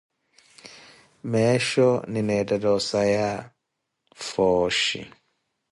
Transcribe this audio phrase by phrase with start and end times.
[1.31, 3.27] Meesho nineettela osaya
[4.27, 5.01] fooshi.